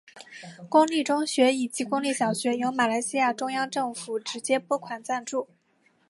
[0.67, 5.47] 公立中学以及公立小学由马来西亚中央政府直接拨款赞助。